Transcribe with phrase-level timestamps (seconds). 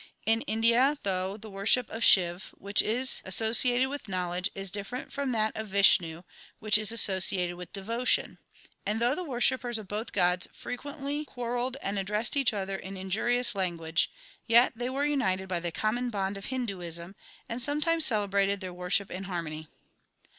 [0.25, 5.31] In India, though the worship of Shiv, which is associated with knowledge, is different from
[5.33, 6.23] that of Vishnu,
[6.57, 8.39] which is associated with devotion,
[8.83, 12.97] and though the worshippers of both gods frequently quar relled and addressed each other in
[12.97, 14.09] injurious language,
[14.47, 17.13] yet they were united by the common bond of Hinduism,
[17.47, 19.67] and sometimes celebrated their worship in harmony.